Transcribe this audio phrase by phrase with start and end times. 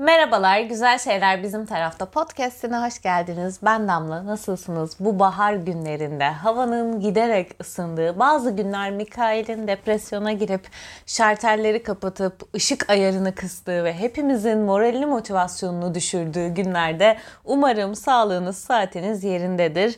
[0.00, 3.58] Merhabalar, Güzel Şeyler Bizim Tarafta podcastine hoş geldiniz.
[3.62, 4.96] Ben Damla, nasılsınız?
[5.00, 10.68] Bu bahar günlerinde havanın giderek ısındığı, bazı günler Mikail'in depresyona girip
[11.06, 19.96] şarterleri kapatıp ışık ayarını kıstığı ve hepimizin moralini motivasyonunu düşürdüğü günlerde umarım sağlığınız, saatiniz yerindedir.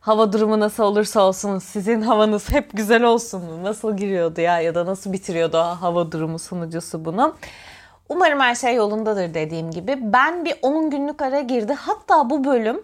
[0.00, 3.42] Hava durumu nasıl olursa olsun sizin havanız hep güzel olsun.
[3.62, 7.34] Nasıl giriyordu ya ya da nasıl bitiriyordu hava durumu sunucusu bunu?
[8.08, 9.98] Umarım her şey yolundadır dediğim gibi.
[10.00, 11.72] Ben bir 10 günlük ara girdi.
[11.72, 12.82] Hatta bu bölüm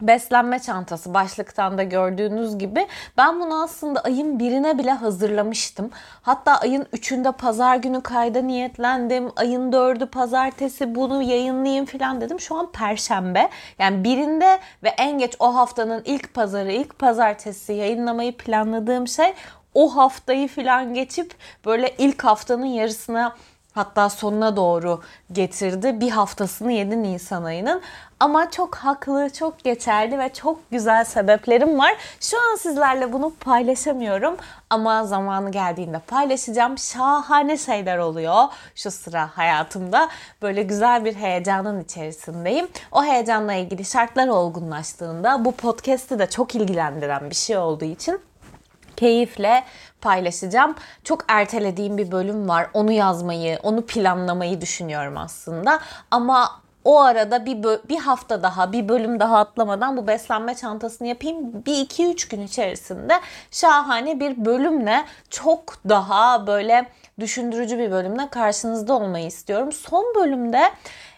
[0.00, 2.86] beslenme çantası başlıktan da gördüğünüz gibi
[3.16, 5.90] ben bunu aslında ayın birine bile hazırlamıştım.
[6.22, 9.28] Hatta ayın üçünde pazar günü kayda niyetlendim.
[9.36, 12.40] Ayın dördü pazartesi bunu yayınlayayım falan dedim.
[12.40, 13.48] Şu an perşembe.
[13.78, 19.34] Yani birinde ve en geç o haftanın ilk pazarı, ilk pazartesi yayınlamayı planladığım şey
[19.74, 21.34] o haftayı falan geçip
[21.66, 23.36] böyle ilk haftanın yarısına
[23.74, 25.00] hatta sonuna doğru
[25.32, 26.00] getirdi.
[26.00, 27.82] Bir haftasını 7 Nisan ayının.
[28.20, 31.96] Ama çok haklı, çok geçerli ve çok güzel sebeplerim var.
[32.20, 34.36] Şu an sizlerle bunu paylaşamıyorum
[34.70, 36.78] ama zamanı geldiğinde paylaşacağım.
[36.78, 38.44] Şahane şeyler oluyor
[38.74, 40.08] şu sıra hayatımda.
[40.42, 42.68] Böyle güzel bir heyecanın içerisindeyim.
[42.92, 48.20] O heyecanla ilgili şartlar olgunlaştığında bu podcast'i de çok ilgilendiren bir şey olduğu için
[48.96, 49.64] keyifle
[50.00, 50.74] paylaşacağım.
[51.04, 52.70] Çok ertelediğim bir bölüm var.
[52.74, 55.80] Onu yazmayı, onu planlamayı düşünüyorum aslında.
[56.10, 61.64] Ama o arada bir bir hafta daha, bir bölüm daha atlamadan bu beslenme çantasını yapayım.
[61.66, 66.86] Bir iki üç gün içerisinde şahane bir bölümle çok daha böyle
[67.20, 69.72] düşündürücü bir bölümle karşınızda olmayı istiyorum.
[69.72, 70.62] Son bölümde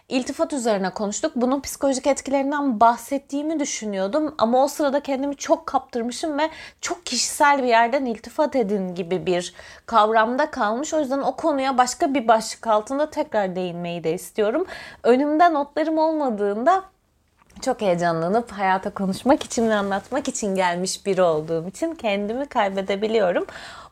[0.09, 1.31] iltifat üzerine konuştuk.
[1.35, 6.49] Bunun psikolojik etkilerinden bahsettiğimi düşünüyordum ama o sırada kendimi çok kaptırmışım ve
[6.81, 9.53] çok kişisel bir yerden iltifat edin gibi bir
[9.85, 10.93] kavramda kalmış.
[10.93, 14.65] O yüzden o konuya başka bir başlık altında tekrar değinmeyi de istiyorum.
[15.03, 16.92] Önümde notlarım olmadığında
[17.61, 23.45] çok heyecanlanıp hayata konuşmak için ve anlatmak için gelmiş biri olduğum için kendimi kaybedebiliyorum.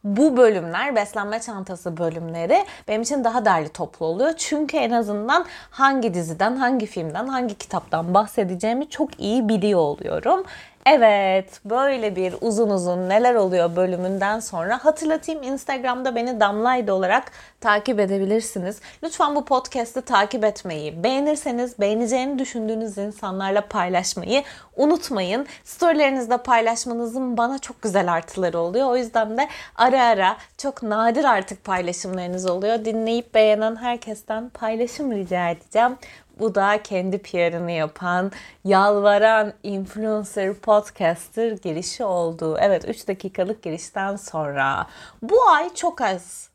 [0.03, 4.33] Bu bölümler, beslenme çantası bölümleri benim için daha derli toplu oluyor.
[4.37, 10.43] Çünkü en azından hangi diziden, hangi filmden, hangi kitaptan bahsedeceğimi çok iyi biliyor oluyorum.
[10.85, 17.99] Evet, böyle bir uzun uzun neler oluyor bölümünden sonra hatırlatayım Instagram'da beni Damlaydı olarak takip
[17.99, 18.79] edebilirsiniz.
[19.03, 24.43] Lütfen bu podcast'i takip etmeyi, beğenirseniz beğeneceğini düşündüğünüz insanlarla paylaşmayı
[24.75, 25.47] unutmayın.
[25.63, 28.87] Storylerinizde paylaşmanızın bana çok güzel artıları oluyor.
[28.87, 32.85] O yüzden de ara ara çok nadir artık paylaşımlarınız oluyor.
[32.85, 35.97] Dinleyip beğenen herkesten paylaşım rica edeceğim.
[36.41, 38.31] Bu da kendi PR'ını yapan,
[38.63, 42.57] yalvaran influencer podcaster girişi oldu.
[42.59, 44.87] Evet 3 dakikalık girişten sonra.
[45.21, 46.49] Bu ay çok az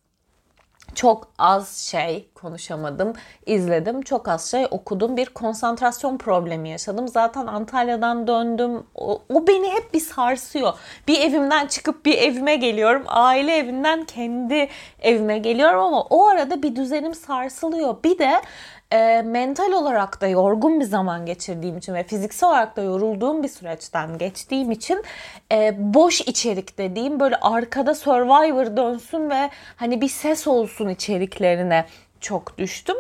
[0.95, 3.13] çok az şey konuşamadım,
[3.47, 4.03] izledim.
[4.03, 5.17] Çok az şey okudum.
[5.17, 7.09] Bir konsantrasyon problemi yaşadım.
[7.09, 8.87] Zaten Antalya'dan döndüm.
[8.95, 10.73] O, o beni hep bir sarsıyor.
[11.09, 13.03] Bir evimden çıkıp bir evime geliyorum.
[13.07, 14.69] Aile evinden kendi
[15.01, 17.97] evime geliyorum ama o arada bir düzenim sarsılıyor.
[18.05, 18.41] Bir de
[18.93, 23.49] e, mental olarak da yorgun bir zaman geçirdiğim için ve fiziksel olarak da yorulduğum bir
[23.49, 25.03] süreçten geçtiğim için
[25.53, 31.87] e, boş içerik dediğim böyle arkada Survivor dönsün ve hani bir ses olsun içeriklerine
[32.21, 32.97] çok düştüm.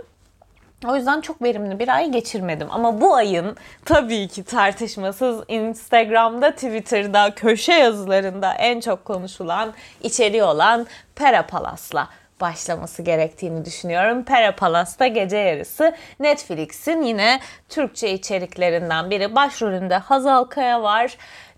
[0.86, 2.68] O yüzden çok verimli bir ay geçirmedim.
[2.70, 9.72] Ama bu ayın tabii ki tartışmasız Instagram'da, Twitter'da, köşe yazılarında en çok konuşulan
[10.02, 12.08] içeriği olan Pera Palas'la
[12.40, 14.24] başlaması gerektiğini düşünüyorum.
[14.24, 19.34] Pera Palas'ta gece yarısı Netflix'in yine Türkçe içeriklerinden biri.
[19.34, 21.16] Başrolünde Hazal Kaya var.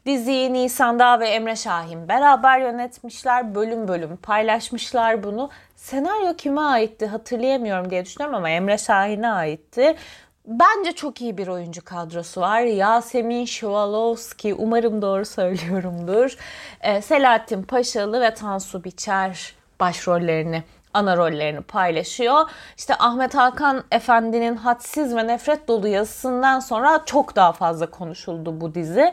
[0.08, 3.54] Diziyi Nisan Dağ ve Emre Şahin beraber yönetmişler.
[3.54, 5.50] Bölüm bölüm paylaşmışlar bunu.
[5.76, 9.96] Senaryo kime aitti hatırlayamıyorum diye düşünüyorum ama Emre Şahin'e aitti.
[10.46, 12.60] Bence çok iyi bir oyuncu kadrosu var.
[12.60, 16.36] Yasemin Şivalovski, umarım doğru söylüyorumdur.
[16.80, 20.62] Ee, Selahattin Paşalı ve Tansu Biçer başrollerini
[20.94, 22.50] ana rollerini paylaşıyor.
[22.76, 28.74] İşte Ahmet Hakan Efendi'nin hadsiz ve nefret dolu yazısından sonra çok daha fazla konuşuldu bu
[28.74, 29.12] dizi.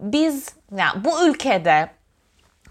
[0.00, 1.88] Biz yani bu ülkede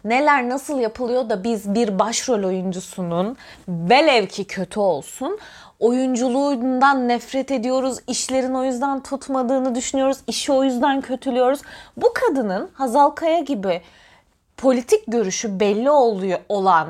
[0.06, 3.38] neler nasıl yapılıyor da biz bir başrol oyuncusunun
[3.68, 5.40] velev ki kötü olsun
[5.80, 7.98] oyunculuğundan nefret ediyoruz.
[8.07, 10.18] İşlerin o yüzden tutmadığını düşünüyoruz.
[10.28, 11.62] işi o yüzden kötülüyoruz.
[11.98, 13.81] Bu kadının Hazal Kaya gibi
[14.57, 16.88] politik görüşü belli oluyor olan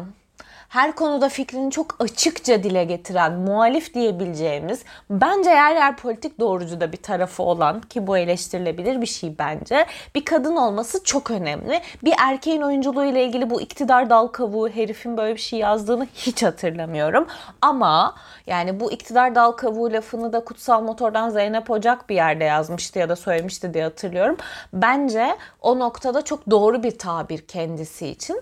[0.75, 6.91] her konuda fikrini çok açıkça dile getiren, muhalif diyebileceğimiz, bence yer yer politik doğrucu da
[6.91, 9.85] bir tarafı olan ki bu eleştirilebilir bir şey bence.
[10.15, 11.81] Bir kadın olması çok önemli.
[12.03, 16.43] Bir erkeğin oyunculuğu ile ilgili bu iktidar dal kavuğu herifin böyle bir şey yazdığını hiç
[16.43, 17.27] hatırlamıyorum.
[17.61, 18.15] Ama
[18.47, 23.09] yani bu iktidar dal kavuğu lafını da Kutsal Motor'dan Zeynep Ocak bir yerde yazmıştı ya
[23.09, 24.37] da söylemişti diye hatırlıyorum.
[24.73, 28.41] Bence o noktada çok doğru bir tabir kendisi için.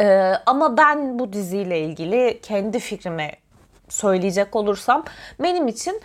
[0.00, 3.30] Ee, ama ben bu diziyle ilgili kendi fikrimi
[3.88, 5.04] söyleyecek olursam
[5.42, 6.00] benim için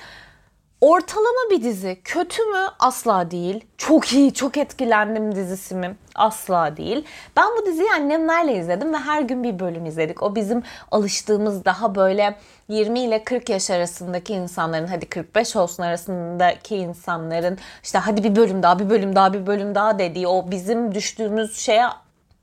[0.82, 2.02] ortalama bir dizi.
[2.04, 2.68] Kötü mü?
[2.80, 3.66] Asla değil.
[3.78, 5.96] Çok iyi, çok etkilendim dizisi mi?
[6.16, 7.06] Asla değil.
[7.38, 10.24] Ben bu diziyi annemlerle izledim ve her gün bir bölüm izledik.
[10.24, 12.36] O bizim alıştığımız daha böyle
[12.68, 18.64] 20 ile 40 yaş arasındaki insanların hadi 45 olsun arasındaki insanların işte hadi bir bölüm
[18.64, 21.86] daha bir bölüm daha bir bölüm daha dediği o bizim düştüğümüz şeye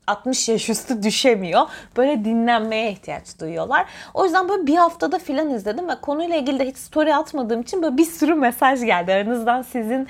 [0.07, 1.63] 60 yaş üstü düşemiyor.
[1.97, 3.87] Böyle dinlenmeye ihtiyaç duyuyorlar.
[4.15, 7.83] O yüzden böyle bir haftada filan izledim ve konuyla ilgili de hiç story atmadığım için
[7.83, 9.13] böyle bir sürü mesaj geldi.
[9.13, 10.09] Aranızdan sizin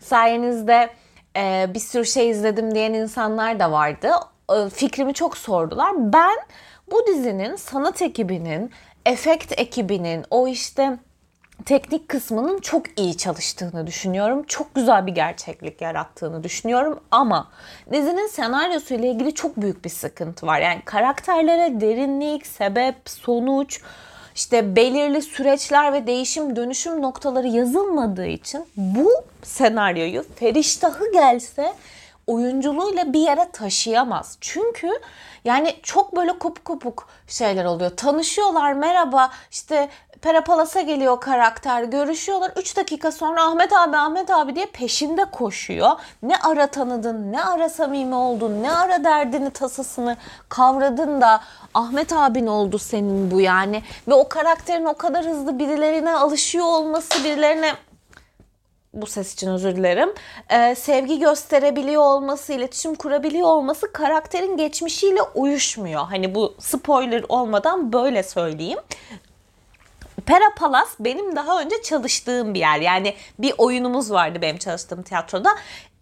[0.00, 0.90] sayenizde
[1.36, 4.10] e, bir sürü şey izledim diyen insanlar da vardı.
[4.52, 5.92] E, fikrimi çok sordular.
[5.96, 6.36] Ben
[6.90, 8.70] bu dizinin sanat ekibinin,
[9.06, 10.98] efekt ekibinin, o işte
[11.66, 14.42] teknik kısmının çok iyi çalıştığını düşünüyorum.
[14.42, 17.48] Çok güzel bir gerçeklik yarattığını düşünüyorum ama
[17.92, 20.60] dizinin senaryosu ile ilgili çok büyük bir sıkıntı var.
[20.60, 23.80] Yani karakterlere derinlik, sebep, sonuç,
[24.34, 29.10] işte belirli süreçler ve değişim dönüşüm noktaları yazılmadığı için bu
[29.42, 31.72] senaryoyu Feriştah'ı gelse
[32.30, 34.36] oyunculuğuyla bir yere taşıyamaz.
[34.40, 34.90] Çünkü
[35.44, 37.90] yani çok böyle kopuk kopuk şeyler oluyor.
[37.96, 39.88] Tanışıyorlar merhaba işte
[40.22, 41.82] Perapalas'a geliyor karakter.
[41.82, 42.52] Görüşüyorlar.
[42.56, 45.90] 3 dakika sonra Ahmet abi Ahmet abi diye peşinde koşuyor.
[46.22, 50.16] Ne ara tanıdın, ne ara samimi oldun, ne ara derdini tasasını
[50.48, 51.40] kavradın da
[51.74, 53.82] Ahmet abin oldu senin bu yani.
[54.08, 57.72] Ve o karakterin o kadar hızlı birilerine alışıyor olması, birilerine
[58.92, 60.14] bu ses için özür dilerim.
[60.50, 66.00] Ee, sevgi gösterebiliyor olması, iletişim kurabiliyor olması karakterin geçmişiyle uyuşmuyor.
[66.00, 68.78] Hani bu spoiler olmadan böyle söyleyeyim.
[70.30, 72.80] Pera Palas benim daha önce çalıştığım bir yer.
[72.80, 75.50] Yani bir oyunumuz vardı benim çalıştığım tiyatroda.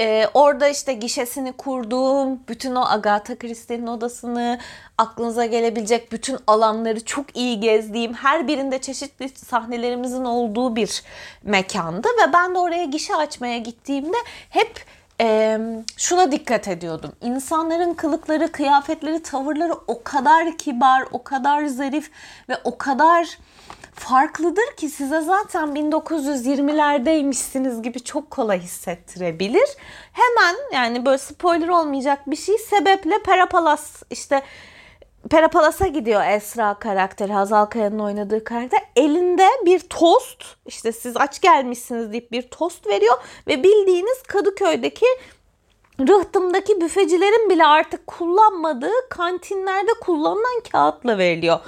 [0.00, 4.58] Ee, orada işte gişesini kurduğum, bütün o Agatha Christie'nin odasını,
[4.98, 11.02] aklınıza gelebilecek bütün alanları çok iyi gezdiğim, her birinde çeşitli sahnelerimizin olduğu bir
[11.42, 12.08] mekandı.
[12.08, 14.16] Ve ben de oraya gişe açmaya gittiğimde
[14.50, 14.84] hep
[15.20, 15.58] e,
[15.96, 17.12] şuna dikkat ediyordum.
[17.20, 22.10] İnsanların kılıkları, kıyafetleri, tavırları o kadar kibar, o kadar zarif
[22.48, 23.38] ve o kadar
[23.98, 29.68] farklıdır ki size zaten 1920'lerdeymişsiniz gibi çok kolay hissettirebilir.
[30.12, 34.42] Hemen yani böyle spoiler olmayacak bir şey sebeple Perapalas işte
[35.30, 38.80] Perapalas'a gidiyor Esra karakteri, Hazal Kaya'nın oynadığı karakter.
[38.96, 43.14] Elinde bir tost, işte siz aç gelmişsiniz deyip bir tost veriyor
[43.46, 45.06] ve bildiğiniz Kadıköy'deki
[46.00, 51.60] rıhtımdaki büfecilerin bile artık kullanmadığı kantinlerde kullanılan kağıtla veriliyor.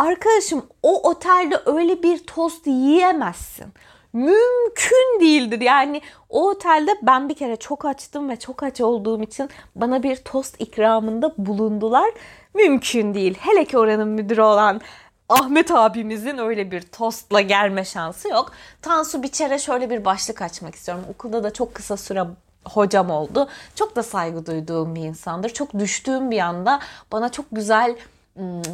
[0.00, 3.66] Arkadaşım o otelde öyle bir tost yiyemezsin.
[4.12, 5.60] Mümkün değildir.
[5.60, 10.16] Yani o otelde ben bir kere çok açtım ve çok aç olduğum için bana bir
[10.16, 12.10] tost ikramında bulundular.
[12.54, 13.38] Mümkün değil.
[13.40, 14.80] Hele ki oranın müdürü olan
[15.28, 18.52] Ahmet abimizin öyle bir tostla gelme şansı yok.
[18.82, 21.04] Tansu Biçer'e şöyle bir başlık açmak istiyorum.
[21.14, 22.24] Okulda da çok kısa süre
[22.64, 23.48] hocam oldu.
[23.74, 25.48] Çok da saygı duyduğum bir insandır.
[25.48, 26.80] Çok düştüğüm bir anda
[27.12, 27.96] bana çok güzel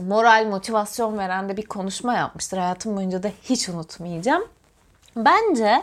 [0.08, 2.58] moral, motivasyon veren de bir konuşma yapmıştır.
[2.58, 4.44] Hayatım boyunca da hiç unutmayacağım.
[5.16, 5.82] Bence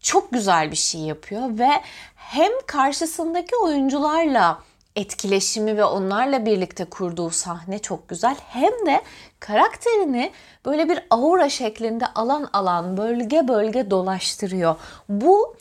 [0.00, 1.70] çok güzel bir şey yapıyor ve
[2.14, 4.58] hem karşısındaki oyuncularla
[4.96, 8.36] etkileşimi ve onlarla birlikte kurduğu sahne çok güzel.
[8.48, 9.02] Hem de
[9.40, 10.32] karakterini
[10.64, 14.76] böyle bir aura şeklinde alan alan bölge bölge dolaştırıyor.
[15.08, 15.56] Bu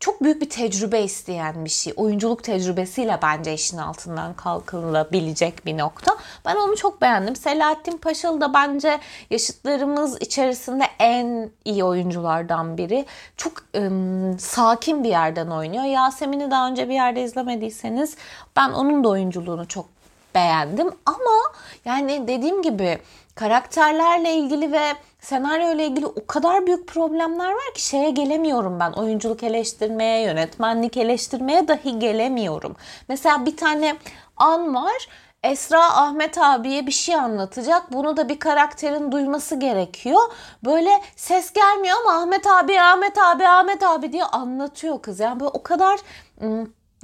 [0.00, 1.92] çok büyük bir tecrübe isteyen bir şey.
[1.96, 6.16] Oyunculuk tecrübesiyle bence işin altından kalkılabilecek bir nokta.
[6.44, 7.36] Ben onu çok beğendim.
[7.36, 9.00] Selahattin Paşalı da bence
[9.30, 13.06] yaşıtlarımız içerisinde en iyi oyunculardan biri.
[13.36, 15.84] Çok ım, sakin bir yerden oynuyor.
[15.84, 18.16] Yasemin'i daha önce bir yerde izlemediyseniz
[18.56, 19.86] ben onun da oyunculuğunu çok
[20.34, 20.90] beğendim.
[21.06, 21.52] Ama
[21.84, 22.98] yani dediğim gibi
[23.38, 28.92] karakterlerle ilgili ve senaryo ile ilgili o kadar büyük problemler var ki şeye gelemiyorum ben.
[28.92, 32.76] Oyunculuk eleştirmeye, yönetmenlik eleştirmeye dahi gelemiyorum.
[33.08, 33.96] Mesela bir tane
[34.36, 35.08] an var.
[35.42, 37.92] Esra Ahmet abiye bir şey anlatacak.
[37.92, 40.20] Bunu da bir karakterin duyması gerekiyor.
[40.64, 45.20] Böyle ses gelmiyor ama Ahmet abi, Ahmet abi, Ahmet abi diye anlatıyor kız.
[45.20, 46.00] Yani böyle o kadar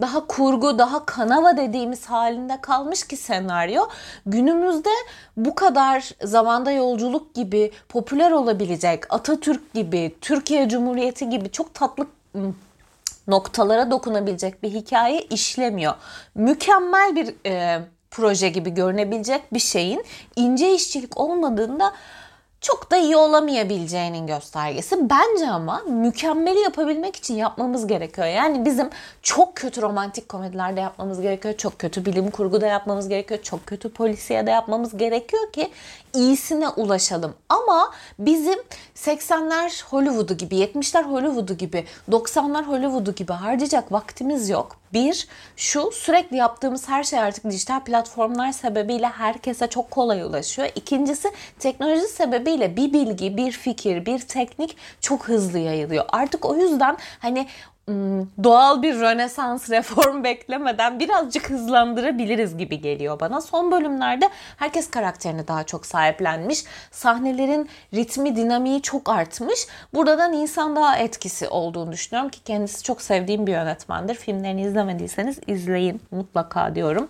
[0.00, 3.82] daha kurgu, daha kanava dediğimiz halinde kalmış ki senaryo.
[4.26, 4.90] Günümüzde
[5.36, 12.06] bu kadar zamanda yolculuk gibi popüler olabilecek, Atatürk gibi, Türkiye Cumhuriyeti gibi çok tatlı
[13.28, 15.94] noktalara dokunabilecek bir hikaye işlemiyor.
[16.34, 20.04] Mükemmel bir e, proje gibi görünebilecek bir şeyin
[20.36, 21.92] ince işçilik olmadığında
[22.64, 25.10] çok da iyi olamayabileceğinin göstergesi.
[25.10, 28.26] Bence ama mükemmeli yapabilmek için yapmamız gerekiyor.
[28.26, 28.90] Yani bizim
[29.22, 31.56] çok kötü romantik komedilerde yapmamız gerekiyor.
[31.56, 33.42] Çok kötü bilim kurguda yapmamız gerekiyor.
[33.42, 35.70] Çok kötü polisiye de yapmamız gerekiyor ki
[36.14, 37.34] iyisine ulaşalım.
[37.48, 38.58] Ama bizim
[38.94, 44.76] 80'ler Hollywood'u gibi, 70'ler Hollywood'u gibi, 90'lar Hollywood'u gibi harcayacak vaktimiz yok.
[44.92, 50.68] Bir, şu sürekli yaptığımız her şey artık dijital platformlar sebebiyle herkese çok kolay ulaşıyor.
[50.74, 56.04] İkincisi teknoloji sebebiyle bir bilgi, bir fikir, bir teknik çok hızlı yayılıyor.
[56.08, 57.46] Artık o yüzden hani
[58.44, 63.40] doğal bir rönesans reform beklemeden birazcık hızlandırabiliriz gibi geliyor bana.
[63.40, 66.64] Son bölümlerde herkes karakterini daha çok sahiplenmiş.
[66.90, 69.66] Sahnelerin ritmi, dinamiği çok artmış.
[69.94, 74.14] Burada da Nisan daha etkisi olduğunu düşünüyorum ki kendisi çok sevdiğim bir yönetmendir.
[74.14, 77.08] Filmlerini izlemediyseniz izleyin mutlaka diyorum.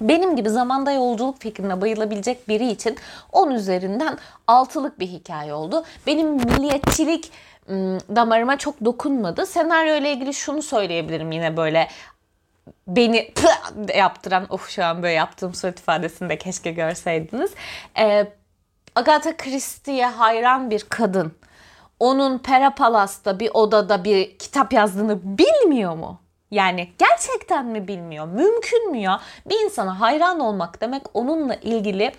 [0.00, 2.96] Benim gibi zamanda yolculuk fikrine bayılabilecek biri için
[3.32, 5.84] 10 üzerinden altılık bir hikaye oldu.
[6.06, 7.30] Benim milliyetçilik
[8.16, 9.46] damarıma çok dokunmadı.
[9.46, 11.88] Senaryo ile ilgili şunu söyleyebilirim yine böyle
[12.86, 13.32] beni
[13.94, 17.50] yaptıran of şu an böyle yaptığım surat ifadesini de keşke görseydiniz.
[17.98, 18.26] Ee,
[18.94, 21.32] Agatha Christie'ye hayran bir kadın
[22.02, 26.20] onun Pera Palas'ta bir odada bir kitap yazdığını bilmiyor mu?
[26.50, 28.26] Yani gerçekten mi bilmiyor?
[28.26, 29.20] Mümkün mü ya?
[29.46, 32.12] Bir insana hayran olmak demek onunla ilgili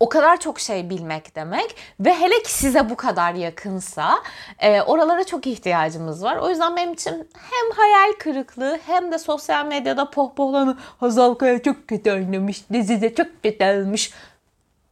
[0.00, 4.22] o kadar çok şey bilmek demek ve hele ki size bu kadar yakınsa
[4.58, 6.36] e, oralara çok ihtiyacımız var.
[6.36, 11.88] O yüzden benim için hem hayal kırıklığı hem de sosyal medyada pohpohlanı Hazal Kaya çok
[11.88, 14.10] kötü oynamış, dizide çok kötü olmuş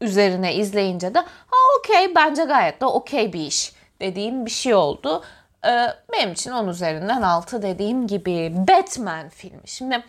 [0.00, 5.22] üzerine izleyince de ha okey bence gayet de okey bir iş dediğim bir şey oldu.
[5.66, 9.62] Ee, benim için 10 üzerinden 6 dediğim gibi Batman filmi.
[9.68, 10.02] Şimdi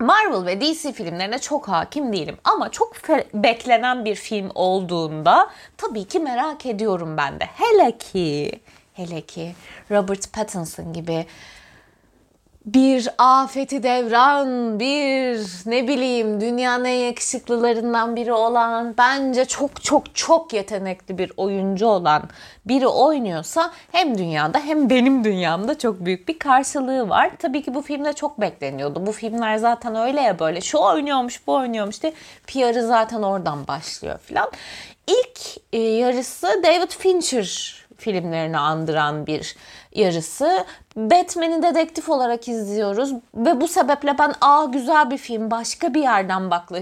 [0.00, 2.92] Marvel ve DC filmlerine çok hakim değilim ama çok
[3.34, 7.44] beklenen bir film olduğunda tabii ki merak ediyorum ben de.
[7.44, 8.60] Hele ki
[8.92, 9.54] hele ki
[9.90, 11.26] Robert Pattinson gibi
[12.66, 20.52] bir afeti devran, bir ne bileyim dünyanın en yakışıklılarından biri olan, bence çok çok çok
[20.52, 22.22] yetenekli bir oyuncu olan
[22.66, 27.30] biri oynuyorsa hem dünyada hem benim dünyamda çok büyük bir karşılığı var.
[27.38, 29.06] Tabii ki bu filmde çok bekleniyordu.
[29.06, 32.12] Bu filmler zaten öyle ya böyle şu oynuyormuş bu oynuyormuş diye
[32.46, 34.50] PR'ı zaten oradan başlıyor filan.
[35.06, 35.40] İlk
[35.72, 39.56] e, yarısı David Fincher filmlerini andıran bir
[39.92, 40.64] yarısı.
[40.96, 46.50] Batman'i dedektif olarak izliyoruz ve bu sebeple ben aa güzel bir film başka bir yerden
[46.50, 46.78] bakla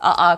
[0.00, 0.36] Aa,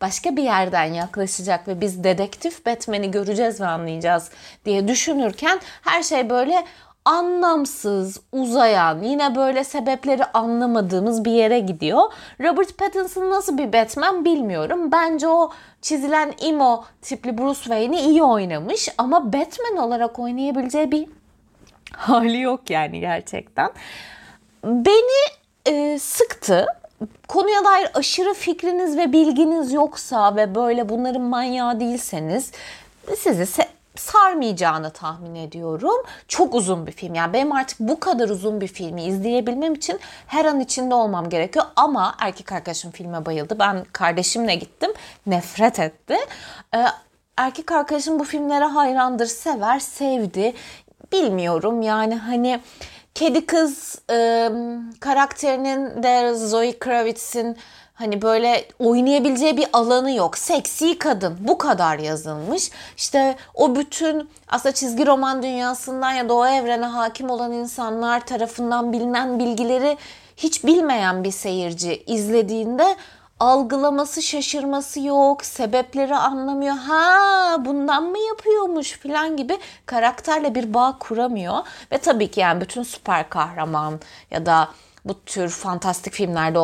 [0.00, 4.30] başka bir yerden yaklaşacak ve biz dedektif Batman'i göreceğiz ve anlayacağız
[4.64, 6.64] diye düşünürken her şey böyle
[7.04, 12.02] anlamsız, uzayan, yine böyle sebepleri anlamadığımız bir yere gidiyor.
[12.40, 14.92] Robert Pattinson nasıl bir Batman bilmiyorum.
[14.92, 15.50] Bence o
[15.82, 21.08] çizilen emo tipli Bruce Wayne'i iyi oynamış ama Batman olarak oynayabileceği bir
[21.96, 23.70] hali yok yani gerçekten.
[24.64, 25.32] Beni
[25.66, 26.66] e, sıktı.
[27.28, 32.52] Konuya dair aşırı fikriniz ve bilginiz yoksa ve böyle bunların manyağı değilseniz
[33.16, 33.46] sizi
[33.96, 36.02] sarmayacağını tahmin ediyorum.
[36.28, 37.14] Çok uzun bir film.
[37.14, 41.64] Yani benim artık bu kadar uzun bir filmi izleyebilmem için her an içinde olmam gerekiyor.
[41.76, 43.58] Ama erkek arkadaşım filme bayıldı.
[43.58, 44.92] Ben kardeşimle gittim.
[45.26, 46.16] Nefret etti.
[46.74, 46.84] Ee,
[47.36, 49.26] erkek arkadaşım bu filmlere hayrandır.
[49.26, 50.54] Sever, sevdi.
[51.12, 52.60] Bilmiyorum yani hani
[53.14, 54.48] kedi kız e,
[55.00, 57.56] karakterinin de Zoe Kravitz'in
[57.94, 60.38] Hani böyle oynayabileceği bir alanı yok.
[60.38, 62.70] Seksi kadın bu kadar yazılmış.
[62.96, 68.92] İşte o bütün aslında çizgi roman dünyasından ya da o evrene hakim olan insanlar tarafından
[68.92, 69.98] bilinen bilgileri
[70.36, 72.96] hiç bilmeyen bir seyirci izlediğinde
[73.40, 76.76] algılaması, şaşırması yok, sebepleri anlamıyor.
[76.76, 81.58] Ha bundan mı yapıyormuş falan gibi karakterle bir bağ kuramıyor.
[81.92, 84.68] Ve tabii ki yani bütün süper kahraman ya da
[85.04, 86.58] bu tür fantastik filmlerde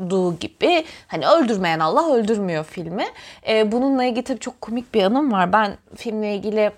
[0.00, 3.04] olduğu gibi hani öldürmeyen Allah öldürmüyor filmi.
[3.48, 5.52] Ee, bununla ilgili tabii çok komik bir anım var.
[5.52, 6.72] Ben filmle ilgili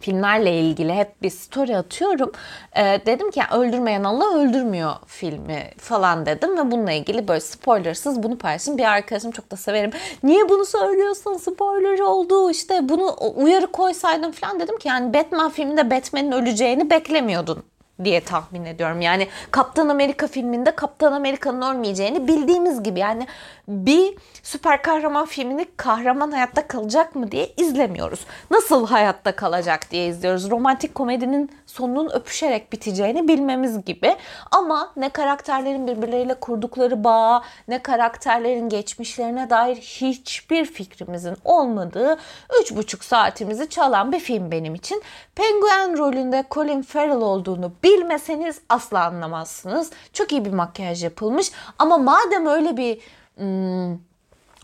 [0.00, 2.32] filmlerle ilgili hep bir story atıyorum.
[2.76, 8.38] Ee, dedim ki öldürmeyen Allah öldürmüyor filmi falan dedim ve bununla ilgili böyle spoilersız bunu
[8.38, 8.78] paylaştım.
[8.78, 9.90] Bir arkadaşım çok da severim.
[10.22, 11.36] Niye bunu söylüyorsun?
[11.36, 12.50] Spoiler oldu.
[12.50, 17.64] İşte bunu uyarı koysaydım falan dedim ki yani Batman filminde Batman'in öleceğini beklemiyordun
[18.04, 19.00] diye tahmin ediyorum.
[19.00, 23.26] Yani Kaptan Amerika filminde Kaptan Amerika'nın ölmeyeceğini bildiğimiz gibi yani
[23.68, 28.26] bir süper kahraman filmini kahraman hayatta kalacak mı diye izlemiyoruz.
[28.50, 30.50] Nasıl hayatta kalacak diye izliyoruz.
[30.50, 34.16] Romantik komedinin sonunun öpüşerek biteceğini bilmemiz gibi.
[34.50, 42.18] Ama ne karakterlerin birbirleriyle kurdukları bağ, ne karakterlerin geçmişlerine dair hiçbir fikrimizin olmadığı
[42.50, 45.02] 3,5 saatimizi çalan bir film benim için.
[45.34, 49.90] Penguin rolünde Colin Farrell olduğunu bilmeseniz asla anlamazsınız.
[50.12, 53.00] Çok iyi bir makyaj yapılmış ama madem öyle bir
[53.38, 53.98] hmm,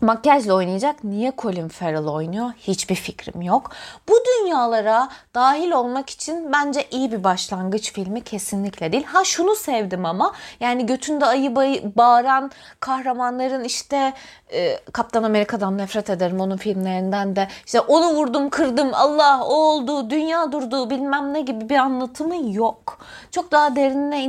[0.01, 1.03] makyajla oynayacak.
[1.03, 2.51] Niye Colin Farrell oynuyor?
[2.57, 3.71] Hiçbir fikrim yok.
[4.09, 9.03] Bu dünyalara dahil olmak için bence iyi bir başlangıç filmi kesinlikle değil.
[9.03, 11.55] Ha şunu sevdim ama yani götünde ayı
[11.95, 14.13] bağıran kahramanların işte
[14.53, 17.47] e, Kaptan Amerika'dan nefret ederim onun filmlerinden de.
[17.65, 22.97] İşte onu vurdum kırdım Allah o oldu dünya durdu bilmem ne gibi bir anlatımı yok.
[23.31, 24.23] Çok daha derinine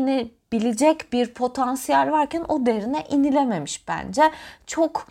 [0.53, 4.23] inebilecek bir potansiyel varken o derine inilememiş bence.
[4.67, 5.07] Çok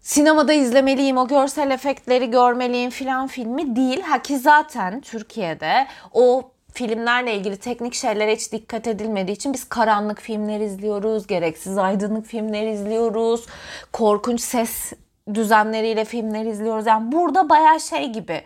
[0.00, 4.00] sinemada izlemeliyim, o görsel efektleri görmeliyim filan filmi değil.
[4.00, 10.20] Ha ki zaten Türkiye'de o filmlerle ilgili teknik şeylere hiç dikkat edilmediği için biz karanlık
[10.20, 13.46] filmler izliyoruz, gereksiz aydınlık filmler izliyoruz,
[13.92, 14.92] korkunç ses
[15.34, 16.86] düzenleriyle filmler izliyoruz.
[16.86, 18.42] Yani burada bayağı şey gibi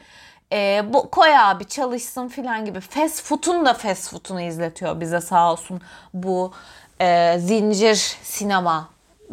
[0.52, 5.52] e, bu koy abi çalışsın filan gibi fast food'un da fast food'unu izletiyor bize sağ
[5.52, 5.80] olsun
[6.14, 6.52] bu
[7.00, 8.88] e, zincir sinema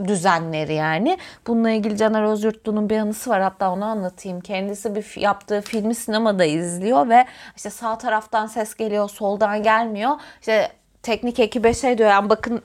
[0.05, 1.17] düzenleri yani.
[1.47, 3.41] Bununla ilgili Caner Özyurtlu'nun bir anısı var.
[3.41, 4.41] Hatta onu anlatayım.
[4.41, 10.11] Kendisi bir yaptığı filmi sinemada izliyor ve işte sağ taraftan ses geliyor, soldan gelmiyor.
[10.39, 10.71] İşte
[11.03, 12.61] teknik ekibe şey diyor yani bakın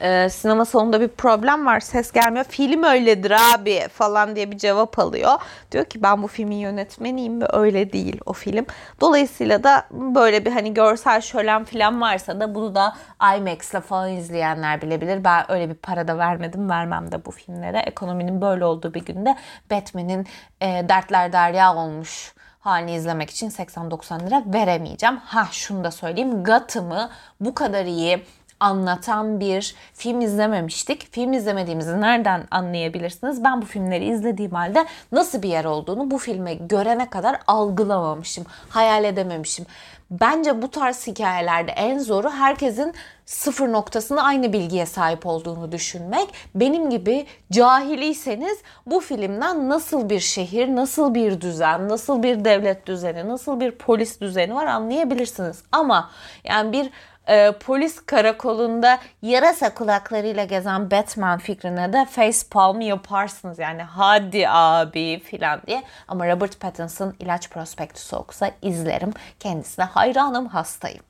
[0.00, 2.44] e, sinema salonunda bir problem var ses gelmiyor.
[2.44, 5.32] Film öyledir abi falan diye bir cevap alıyor.
[5.72, 8.66] Diyor ki ben bu filmin yönetmeniyim ve öyle değil o film.
[9.00, 12.96] Dolayısıyla da böyle bir hani görsel şölen falan varsa da bunu da
[13.36, 15.24] IMAX'le falan izleyenler bilebilir.
[15.24, 17.78] Ben öyle bir para da vermedim vermem de bu filmlere.
[17.78, 19.36] Ekonominin böyle olduğu bir günde
[19.70, 20.26] Batman'in
[20.60, 22.36] e, dertler derya olmuş
[22.66, 25.16] halini izlemek için 80-90 lira veremeyeceğim.
[25.16, 26.44] Ha şunu da söyleyeyim.
[26.44, 27.10] Gotham'ı
[27.40, 28.22] bu kadar iyi
[28.60, 31.12] anlatan bir film izlememiştik.
[31.12, 33.44] Film izlemediğimizi nereden anlayabilirsiniz?
[33.44, 39.04] Ben bu filmleri izlediğim halde nasıl bir yer olduğunu bu filme görene kadar algılamamışım, hayal
[39.04, 39.66] edememişim.
[40.10, 46.28] Bence bu tarz hikayelerde en zoru herkesin sıfır noktasında aynı bilgiye sahip olduğunu düşünmek.
[46.54, 53.28] Benim gibi cahiliyseniz bu filmden nasıl bir şehir, nasıl bir düzen, nasıl bir devlet düzeni,
[53.28, 55.62] nasıl bir polis düzeni var anlayabilirsiniz.
[55.72, 56.10] Ama
[56.44, 56.90] yani bir
[57.28, 63.58] e, polis karakolunda yarasa kulaklarıyla gezen Batman fikrine de face palm yaparsınız.
[63.58, 65.82] Yani hadi abi filan diye.
[66.08, 69.12] Ama Robert Pattinson ilaç prospektüsü okusa izlerim.
[69.40, 71.02] Kendisine hayranım, hastayım.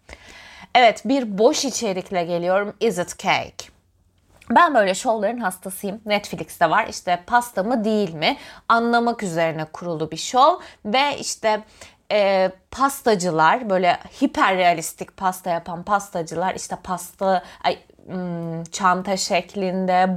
[0.74, 2.74] Evet bir boş içerikle geliyorum.
[2.80, 3.76] Is it cake?
[4.50, 6.00] Ben böyle şovların hastasıyım.
[6.06, 6.86] Netflix'te var.
[6.86, 8.36] İşte pasta mı değil mi?
[8.68, 11.60] Anlamak üzerine kurulu bir şov ve işte
[12.12, 20.08] e, pastacılar böyle hiper realistik pasta yapan pastacılar işte pasta ay, hmm, çanta şeklinde,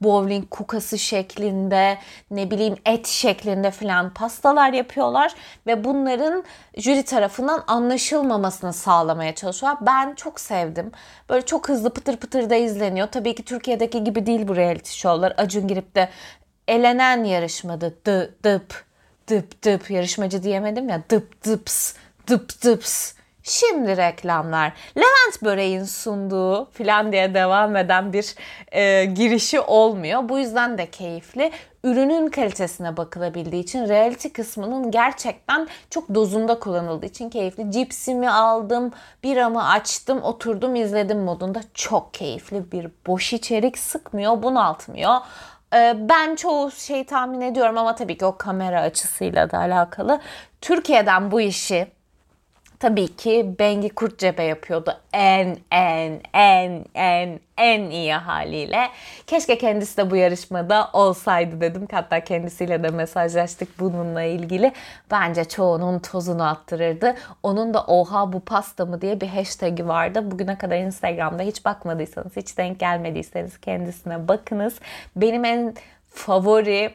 [0.00, 1.98] bowling kukası şeklinde,
[2.30, 5.34] ne bileyim et şeklinde filan pastalar yapıyorlar
[5.66, 6.44] ve bunların
[6.76, 9.86] jüri tarafından anlaşılmamasını sağlamaya çalışıyorlar.
[9.86, 10.92] Ben çok sevdim.
[11.28, 13.06] Böyle çok hızlı pıtır pıtır da izleniyor.
[13.06, 15.34] Tabii ki Türkiye'deki gibi değil bu reality show'lar.
[15.36, 16.08] Acun girip de
[16.68, 18.87] elenen yarışmada dı dıp
[19.28, 21.94] dıp dıp yarışmacı diyemedim ya dıp dıps
[22.26, 23.12] dıp dıps.
[23.42, 24.72] Şimdi reklamlar.
[24.96, 28.34] Levent Böreğin sunduğu filan diye devam eden bir
[28.72, 30.28] e, girişi olmuyor.
[30.28, 31.52] Bu yüzden de keyifli.
[31.84, 37.72] Ürünün kalitesine bakılabildiği için reality kısmının gerçekten çok dozunda kullanıldığı için keyifli.
[37.72, 41.60] Cipsimi aldım, biramı açtım, oturdum izledim modunda.
[41.74, 45.14] Çok keyifli bir boş içerik sıkmıyor, bunaltmıyor.
[45.74, 50.20] Ee, ben çoğu şeyi tahmin ediyorum ama tabii ki o kamera açısıyla da alakalı.
[50.60, 51.92] Türkiye'den bu işi
[52.80, 58.88] tabii ki Bengi Kurtcebe yapıyordu en en en en en iyi haliyle.
[59.26, 61.88] Keşke kendisi de bu yarışmada olsaydı dedim.
[61.92, 64.72] Hatta kendisiyle de mesajlaştık bununla ilgili.
[65.10, 67.14] Bence çoğunun tozunu attırırdı.
[67.42, 70.30] Onun da oha bu pasta mı diye bir hashtag'i vardı.
[70.30, 74.80] Bugüne kadar Instagram'da hiç bakmadıysanız, hiç denk gelmediyseniz kendisine bakınız.
[75.16, 75.74] Benim en
[76.10, 76.94] favori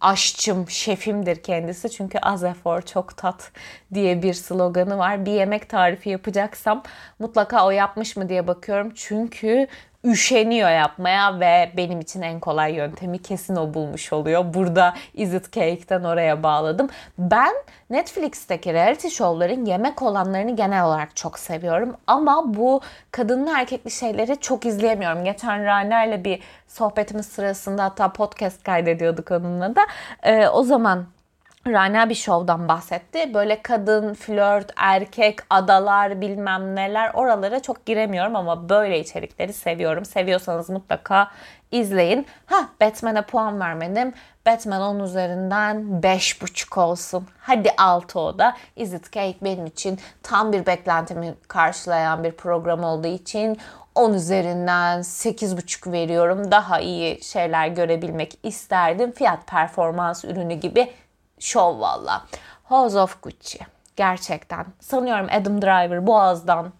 [0.00, 1.90] aşçım, şefimdir kendisi.
[1.90, 3.52] Çünkü az efor çok tat
[3.94, 5.26] diye bir sloganı var.
[5.26, 6.82] Bir yemek tarifi yapacaksam
[7.18, 8.92] mutlaka o yapmış mı diye bakıyorum.
[8.94, 9.66] Çünkü
[10.04, 14.54] üşeniyor yapmaya ve benim için en kolay yöntemi kesin o bulmuş oluyor.
[14.54, 16.88] Burada Is It Cake'den oraya bağladım.
[17.18, 17.54] Ben
[17.90, 21.96] Netflix'teki reality show'ların yemek olanlarını genel olarak çok seviyorum.
[22.06, 25.24] Ama bu kadınlı erkekli şeyleri çok izleyemiyorum.
[25.24, 29.80] Geçen Rana ile bir sohbetimiz sırasında hatta podcast kaydediyorduk onunla da.
[30.22, 31.06] Ee, o zaman
[31.66, 33.34] Rana bir şovdan bahsetti.
[33.34, 40.04] Böyle kadın, flört, erkek, adalar bilmem neler oralara çok giremiyorum ama böyle içerikleri seviyorum.
[40.04, 41.30] Seviyorsanız mutlaka
[41.72, 42.26] izleyin.
[42.46, 44.12] Ha Batman'e puan vermedim.
[44.46, 47.26] Batman 10 üzerinden 5.5 olsun.
[47.40, 48.56] Hadi 6 o da.
[48.76, 53.58] Is It Cake benim için tam bir beklentimi karşılayan bir program olduğu için
[53.94, 56.50] 10 üzerinden 8.5 veriyorum.
[56.50, 59.12] Daha iyi şeyler görebilmek isterdim.
[59.12, 60.92] Fiyat performans ürünü gibi
[61.40, 62.26] şov valla.
[62.64, 63.58] House of Gucci.
[63.96, 64.66] Gerçekten.
[64.80, 66.72] Sanıyorum Adam Driver Boğaz'dan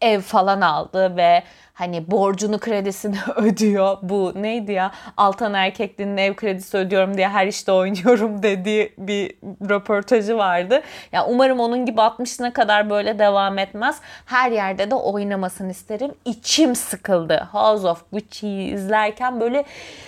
[0.00, 1.42] ev falan aldı ve
[1.76, 3.96] hani borcunu kredisini ödüyor.
[4.02, 4.90] Bu neydi ya?
[5.16, 9.34] Altan Erkekli'nin ev kredisi ödüyorum diye her işte oynuyorum dediği bir
[9.68, 10.82] röportajı vardı.
[11.12, 13.96] Ya umarım onun gibi 60'ına kadar böyle devam etmez.
[14.26, 16.14] Her yerde de oynamasını isterim.
[16.24, 17.48] İçim sıkıldı.
[17.52, 19.64] House of Gucci'yi izlerken böyle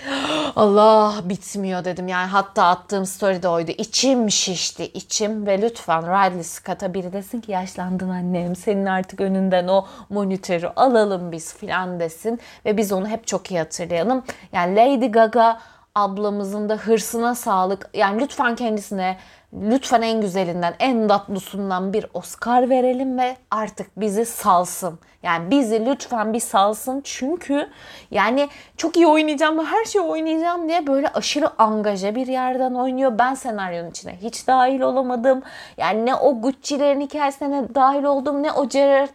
[0.56, 2.08] Allah bitmiyor dedim.
[2.08, 3.70] Yani hatta attığım story de oydu.
[3.78, 4.84] İçim şişti.
[4.84, 8.56] içim ve lütfen Ridley Scott'a biri desin ki yaşlandın annem.
[8.56, 13.58] Senin artık önünden o monitörü alalım biz filan desin ve biz onu hep çok iyi
[13.58, 14.24] hatırlayalım.
[14.52, 15.58] Yani Lady Gaga
[15.94, 17.90] ablamızın da hırsına sağlık.
[17.94, 19.16] Yani lütfen kendisine
[19.52, 24.98] lütfen en güzelinden, en tatlısından bir Oscar verelim ve artık bizi salsın.
[25.22, 27.68] Yani bizi lütfen bir salsın çünkü
[28.10, 33.18] yani çok iyi oynayacağım her şeyi oynayacağım diye böyle aşırı angaja bir yerden oynuyor.
[33.18, 35.42] Ben senaryonun içine hiç dahil olamadım.
[35.76, 39.08] Yani ne o Gucci'lerin hikayesine dahil oldum ne o Gerard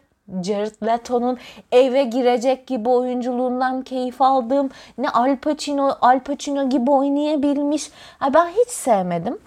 [0.44, 1.38] Jared Leto'nun
[1.72, 7.92] eve girecek gibi oyunculuğundan keyif aldığım ne Al Pacino, Al Pacino gibi oynayabilmiş.
[8.34, 9.38] ben hiç sevmedim.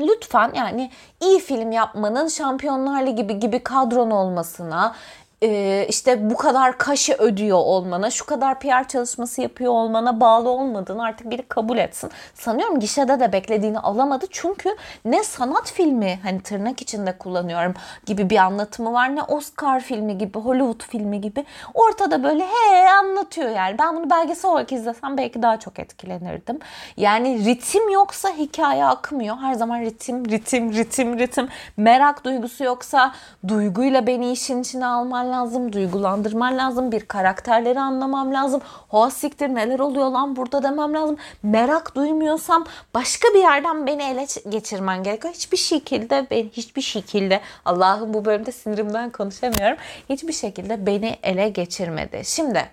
[0.00, 4.94] Lütfen yani iyi film yapmanın Şampiyonlar Ligi gibi gibi kadron olmasına,
[5.42, 11.04] e, işte bu kadar kaşı ödüyor olmana, şu kadar PR çalışması yapıyor olmana bağlı olmadığını
[11.04, 12.10] artık biri kabul etsin.
[12.34, 17.74] Sanıyorum gişede de beklediğini alamadı çünkü ne sanat filmi hani tırnak içinde kullanıyorum
[18.06, 21.44] gibi bir anlatımı var ne Oscar filmi gibi, Hollywood filmi gibi.
[21.74, 23.78] Ortada böyle he anlatıyor yani.
[23.78, 26.58] Ben bunu belgesel olarak izlesem belki daha çok etkilenirdim.
[26.96, 29.36] Yani ritim yoksa hikaye akmıyor.
[29.36, 31.48] Her zaman ritim, ritim, ritim, ritim.
[31.76, 33.12] Merak duygusu yoksa
[33.48, 38.60] duyguyla beni işin içine alman lazım, duygulandırman lazım, bir karakterleri anlamam lazım.
[38.88, 41.16] Hoa siktir neler oluyor lan burada demem lazım.
[41.42, 42.64] Merak duymuyorsam
[42.94, 45.34] başka bir yerden beni ele geçirmen gerekiyor.
[45.34, 49.76] Hiçbir şekilde ben hiçbir şekilde Allah'ım bu bölümde sinirimden konuşamıyorum.
[50.08, 52.22] Hiçbir şekilde beni ele geçirmedi.
[52.24, 52.68] Şimdi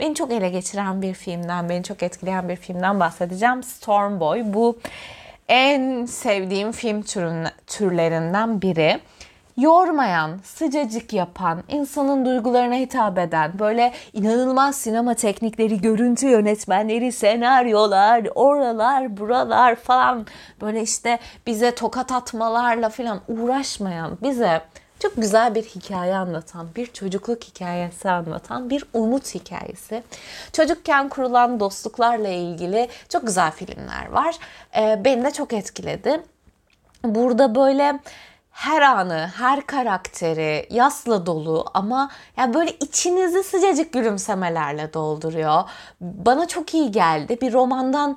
[0.00, 3.62] beni çok ele geçiren bir filmden, beni çok etkileyen bir filmden bahsedeceğim.
[3.62, 4.42] Storm Boy.
[4.46, 4.78] Bu
[5.48, 9.00] en sevdiğim film türün, türlerinden biri
[9.56, 19.16] yormayan, sıcacık yapan, insanın duygularına hitap eden, böyle inanılmaz sinema teknikleri, görüntü yönetmenleri, senaryolar, oralar,
[19.16, 20.26] buralar falan
[20.60, 24.62] böyle işte bize tokat atmalarla falan uğraşmayan, bize
[25.02, 30.02] çok güzel bir hikaye anlatan, bir çocukluk hikayesi anlatan bir umut hikayesi.
[30.52, 34.34] Çocukken kurulan dostluklarla ilgili çok güzel filmler var.
[34.76, 36.20] Ee, beni de çok etkiledi.
[37.04, 38.00] Burada böyle
[38.52, 45.62] her anı, her karakteri yasla dolu ama ya böyle içinizi sıcacık gülümsemelerle dolduruyor.
[46.00, 47.38] Bana çok iyi geldi.
[47.40, 48.16] Bir romandan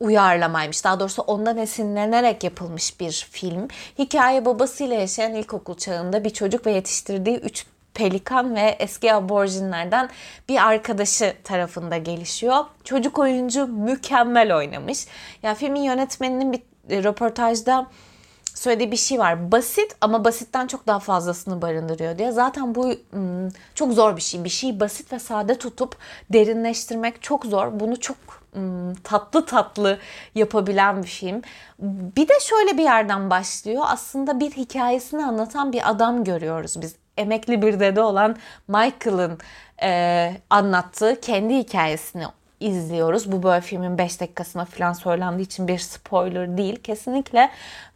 [0.00, 0.84] uyarlamaymış.
[0.84, 3.68] Daha doğrusu ondan esinlenerek yapılmış bir film.
[3.98, 10.10] Hikaye babasıyla yaşayan ilkokul çağında bir çocuk ve yetiştirdiği üç pelikan ve eski aborjinlerden
[10.48, 12.64] bir arkadaşı tarafında gelişiyor.
[12.84, 15.06] Çocuk oyuncu mükemmel oynamış.
[15.42, 17.86] Ya filmin yönetmeninin bir röportajda
[18.56, 19.52] söylediği bir şey var.
[19.52, 22.32] Basit ama basitten çok daha fazlasını barındırıyor diye.
[22.32, 24.44] Zaten bu hmm, çok zor bir şey.
[24.44, 25.96] Bir şeyi basit ve sade tutup
[26.32, 27.80] derinleştirmek çok zor.
[27.80, 28.16] Bunu çok
[28.52, 29.98] hmm, tatlı tatlı
[30.34, 31.42] yapabilen bir film.
[32.16, 33.84] Bir de şöyle bir yerden başlıyor.
[33.86, 36.94] Aslında bir hikayesini anlatan bir adam görüyoruz biz.
[37.16, 38.36] Emekli bir dede olan
[38.68, 39.38] Michael'ın
[39.82, 42.26] e, anlattığı kendi hikayesini
[42.60, 43.32] izliyoruz.
[43.32, 46.76] Bu böyle filmin 5 dakikasına falan söylendiği için bir spoiler değil.
[46.76, 47.50] Kesinlikle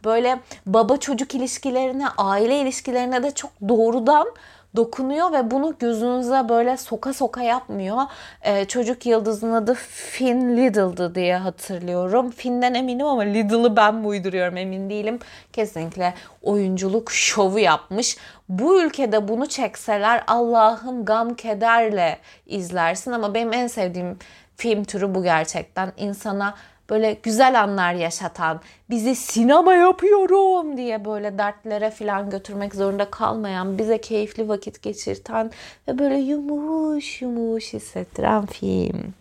[0.05, 4.27] böyle baba çocuk ilişkilerine, aile ilişkilerine de çok doğrudan
[4.75, 7.97] dokunuyor ve bunu gözünüze böyle soka soka yapmıyor.
[8.41, 12.31] Ee, çocuk yıldızın adı Finn Liddle'dı diye hatırlıyorum.
[12.31, 15.19] Finn'den eminim ama Liddle'ı ben mi uyduruyorum emin değilim.
[15.53, 18.17] Kesinlikle oyunculuk şovu yapmış.
[18.49, 24.17] Bu ülkede bunu çekseler Allah'ım gam kederle izlersin ama benim en sevdiğim
[24.61, 25.91] film türü bu gerçekten.
[25.97, 26.55] insana
[26.89, 34.01] böyle güzel anlar yaşatan, bizi sinema yapıyorum diye böyle dertlere falan götürmek zorunda kalmayan, bize
[34.01, 35.51] keyifli vakit geçirten
[35.87, 39.13] ve böyle yumuş yumuş hissettiren film.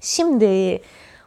[0.00, 0.82] Şimdi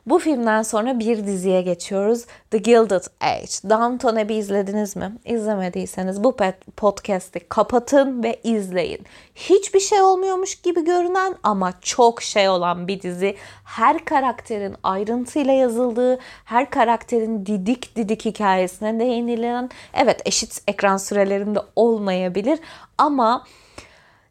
[0.06, 2.26] bu filmden sonra bir diziye geçiyoruz.
[2.52, 3.70] The Gilded Age.
[3.70, 5.12] Downton Abbey izlediniz mi?
[5.26, 6.36] İzlemediyseniz bu
[6.78, 9.02] podcast'i kapatın ve izleyin.
[9.36, 13.36] Hiçbir şey olmuyormuş gibi görünen ama çok şey olan bir dizi.
[13.64, 22.60] Her karakterin ayrıntıyla yazıldığı, her karakterin didik didik hikayesine değinilen, evet eşit ekran sürelerinde olmayabilir
[22.98, 23.44] ama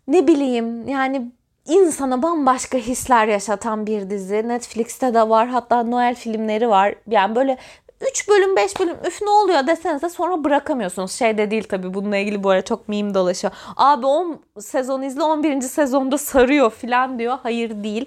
[0.09, 1.33] ne bileyim yani
[1.67, 4.49] insana bambaşka hisler yaşatan bir dizi.
[4.49, 5.49] Netflix'te de var.
[5.49, 6.95] Hatta Noel filmleri var.
[7.07, 7.59] Yani böyle
[8.11, 11.13] 3 bölüm 5 bölüm üf ne oluyor desenize sonra bırakamıyorsunuz.
[11.13, 13.53] Şey de değil tabii bununla ilgili bu ara çok meme dolaşıyor.
[13.77, 15.61] Abi 10 sezon izle 11.
[15.61, 17.39] sezonda sarıyor falan diyor.
[17.43, 18.07] Hayır değil.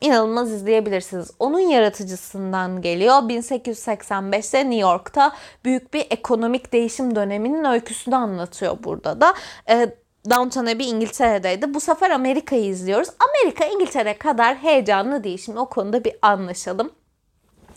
[0.00, 1.30] İnanılmaz izleyebilirsiniz.
[1.38, 3.14] Onun yaratıcısından geliyor.
[3.14, 5.32] 1885'te New York'ta
[5.64, 9.34] büyük bir ekonomik değişim döneminin öyküsünü anlatıyor burada da.
[9.70, 9.94] Ee,
[10.30, 11.74] Downton Abbey İngiltere'deydi.
[11.74, 13.08] Bu sefer Amerika'yı izliyoruz.
[13.28, 15.38] Amerika İngiltere kadar heyecanlı değil.
[15.38, 16.90] Şimdi o konuda bir anlaşalım.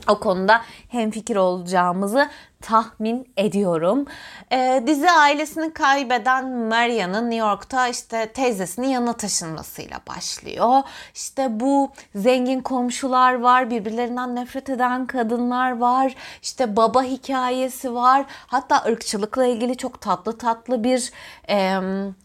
[0.10, 2.29] O konuda hemfikir olacağımızı
[2.65, 4.06] tahmin ediyorum.
[4.51, 10.82] Ee, dizi ailesini kaybeden Maria'nın New York'ta işte teyzesinin yanına taşınmasıyla başlıyor.
[11.15, 16.15] İşte bu zengin komşular var, birbirlerinden nefret eden kadınlar var.
[16.41, 18.25] İşte baba hikayesi var.
[18.30, 21.12] Hatta ırkçılıkla ilgili çok tatlı tatlı bir
[21.49, 21.80] e,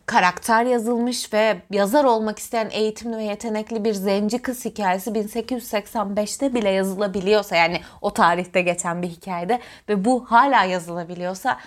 [0.06, 6.70] karakter yazılmış ve yazar olmak isteyen eğitimli ve yetenekli bir zenci kız hikayesi 1885'te bile
[6.70, 11.58] yazılabiliyorsa yani o tarihte geçen bir hikayede ve bu hala yazılabiliyorsa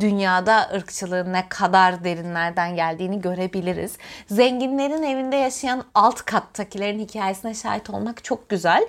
[0.00, 3.98] dünyada ırkçılığın ne kadar derinlerden geldiğini görebiliriz.
[4.26, 8.86] Zenginlerin evinde yaşayan alt kattakilerin hikayesine şahit olmak çok güzel.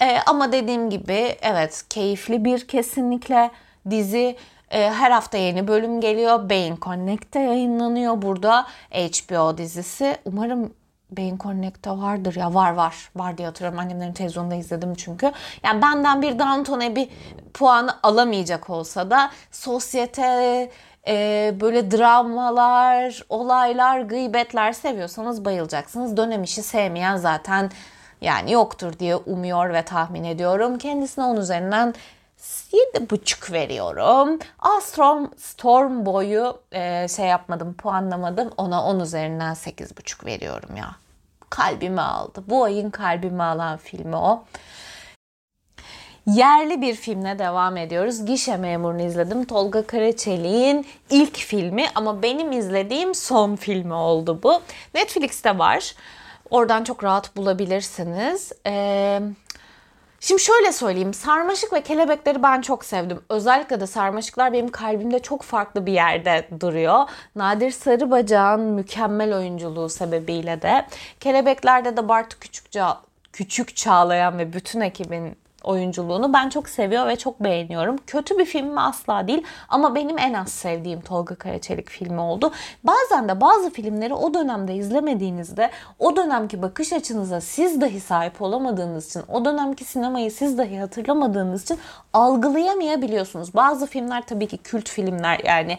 [0.00, 3.50] Ee, ama dediğim gibi evet keyifli bir kesinlikle
[3.90, 4.36] dizi.
[4.70, 6.48] Ee, her hafta yeni bölüm geliyor.
[6.48, 10.16] Beyin Connect'te yayınlanıyor burada HBO dizisi.
[10.24, 10.74] Umarım
[11.12, 15.32] Beyin Connect'te vardır ya var var var diye hatırlıyorum annemlerin televizyonda izledim çünkü.
[15.64, 17.10] Yani benden bir Downton Abbey
[17.54, 20.70] puanı alamayacak olsa da sosyete
[21.08, 26.16] e, böyle dramalar, olaylar, gıybetler seviyorsanız bayılacaksınız.
[26.16, 27.70] Dönem işi sevmeyen zaten
[28.20, 30.78] yani yoktur diye umuyor ve tahmin ediyorum.
[30.78, 31.94] Kendisine onun üzerinden
[32.40, 34.38] 7,5 veriyorum.
[34.58, 38.50] Aa, Storm, Storm boyu e, şey yapmadım, puanlamadım.
[38.56, 40.96] Ona 10 üzerinden 8,5 veriyorum ya.
[41.50, 42.42] Kalbimi aldı.
[42.46, 44.44] Bu ayın kalbimi alan filmi o.
[46.26, 48.26] Yerli bir filmle devam ediyoruz.
[48.26, 49.44] Gişe Memurunu izledim.
[49.44, 54.62] Tolga Karaçelik'in ilk filmi ama benim izlediğim son filmi oldu bu.
[54.94, 55.94] Netflix'te var.
[56.50, 58.52] Oradan çok rahat bulabilirsiniz.
[58.66, 59.20] Ee,
[60.20, 61.14] Şimdi şöyle söyleyeyim.
[61.14, 63.20] Sarmaşık ve kelebekleri ben çok sevdim.
[63.28, 67.08] Özellikle de sarmaşıklar benim kalbimde çok farklı bir yerde duruyor.
[67.36, 70.86] Nadir Sarıbacak'ın mükemmel oyunculuğu sebebiyle de.
[71.20, 73.00] Kelebeklerde de Bartu Küçükça,
[73.32, 77.96] Küçük Çağlayan ve bütün ekibin oyunculuğunu ben çok seviyor ve çok beğeniyorum.
[78.06, 82.52] Kötü bir film mi asla değil ama benim en az sevdiğim Tolga Karaçelik filmi oldu.
[82.84, 89.06] Bazen de bazı filmleri o dönemde izlemediğinizde o dönemki bakış açınıza siz dahi sahip olamadığınız
[89.06, 91.78] için, o dönemki sinemayı siz dahi hatırlamadığınız için
[92.12, 93.54] algılayamayabiliyorsunuz.
[93.54, 95.78] Bazı filmler tabii ki kült filmler yani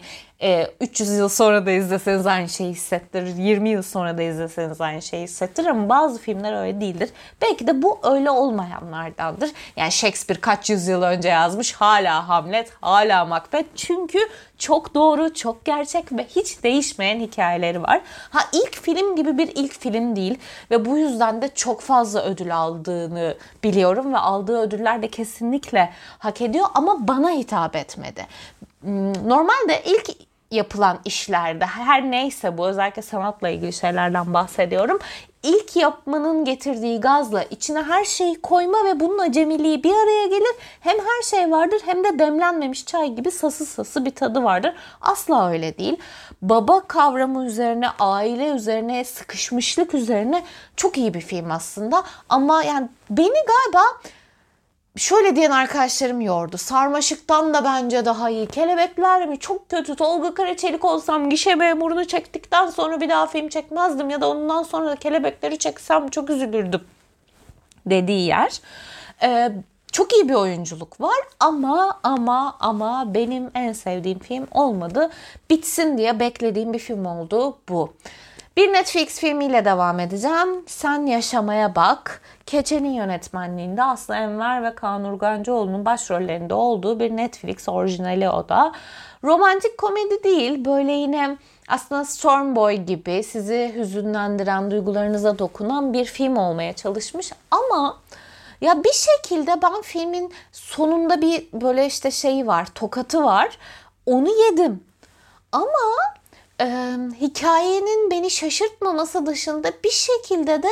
[0.80, 3.36] 300 e, yıl sonra da izleseniz aynı şeyi hissettirir.
[3.36, 7.10] 20 yıl sonra da izleseniz aynı şeyi hissettirir ama bazı filmler öyle değildir.
[7.42, 9.50] Belki de bu öyle olmayanlardandır.
[9.76, 13.68] Yani Shakespeare kaç yüzyıl önce yazmış hala Hamlet, hala Macbeth.
[13.76, 14.18] Çünkü
[14.58, 18.00] çok doğru, çok gerçek ve hiç değişmeyen hikayeleri var.
[18.30, 20.38] Ha ilk film gibi bir ilk film değil
[20.70, 26.40] ve bu yüzden de çok fazla ödül aldığını biliyorum ve aldığı ödüller de kesinlikle hak
[26.40, 28.26] ediyor ama bana hitap etmedi.
[28.80, 34.98] Hmm, normalde ilk yapılan işlerde her neyse bu özellikle sanatla ilgili şeylerden bahsediyorum.
[35.42, 40.54] İlk yapmanın getirdiği gazla içine her şeyi koyma ve bunun acemiliği bir araya gelir.
[40.80, 44.74] Hem her şey vardır hem de demlenmemiş çay gibi sası sası bir tadı vardır.
[45.00, 45.96] Asla öyle değil.
[46.42, 50.44] Baba kavramı üzerine, aile üzerine, sıkışmışlık üzerine
[50.76, 52.04] çok iyi bir film aslında.
[52.28, 53.84] Ama yani beni galiba
[54.96, 56.58] şöyle diyen arkadaşlarım yordu.
[56.58, 58.46] Sarmaşıktan da bence daha iyi.
[58.46, 59.38] Kelebekler mi?
[59.38, 59.96] Çok kötü.
[59.96, 64.10] Tolga Karaçelik olsam gişe memurunu çektikten sonra bir daha film çekmezdim.
[64.10, 66.84] Ya da ondan sonra da kelebekleri çeksem çok üzülürdüm.
[67.86, 68.60] Dediği yer.
[69.22, 69.52] Ee,
[69.92, 75.10] çok iyi bir oyunculuk var ama ama ama benim en sevdiğim film olmadı.
[75.50, 77.94] Bitsin diye beklediğim bir film oldu bu.
[78.56, 80.64] Bir Netflix filmiyle devam edeceğim.
[80.66, 82.20] Sen Yaşamaya Bak.
[82.46, 88.72] Keçe'nin yönetmenliğinde Aslı Enver ve Kaan Urgancıoğlu'nun başrollerinde olduğu bir Netflix orijinali o da.
[89.24, 91.36] Romantik komedi değil, böyle yine
[91.68, 97.32] aslında Storm Boy gibi sizi hüzünlendiren, duygularınıza dokunan bir film olmaya çalışmış.
[97.50, 97.98] Ama
[98.60, 103.58] ya bir şekilde ben filmin sonunda bir böyle işte şeyi var, tokatı var.
[104.06, 104.84] Onu yedim.
[105.52, 105.68] Ama
[106.60, 106.66] e,
[107.20, 110.70] hikayenin beni şaşırtmaması dışında bir şekilde de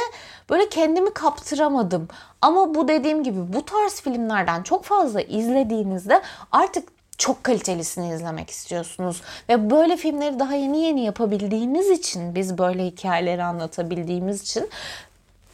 [0.50, 2.08] böyle kendimi kaptıramadım.
[2.42, 6.88] Ama bu dediğim gibi bu tarz filmlerden çok fazla izlediğinizde artık
[7.18, 9.22] çok kalitelisini izlemek istiyorsunuz.
[9.48, 14.70] Ve böyle filmleri daha yeni yeni yapabildiğimiz için, biz böyle hikayeleri anlatabildiğimiz için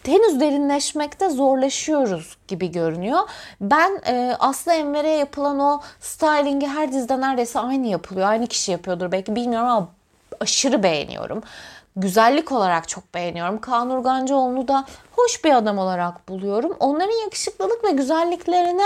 [0.06, 3.20] henüz derinleşmekte zorlaşıyoruz gibi görünüyor.
[3.60, 8.28] Ben e, Aslı Enver'e yapılan o stylingi her dizide neredeyse aynı yapılıyor.
[8.28, 9.88] Aynı kişi yapıyordur belki bilmiyorum ama
[10.40, 11.42] aşırı beğeniyorum.
[11.96, 13.60] Güzellik olarak çok beğeniyorum.
[13.60, 16.76] Kaan Urgancıoğlu'nu da hoş bir adam olarak buluyorum.
[16.80, 18.84] Onların yakışıklılık ve güzelliklerine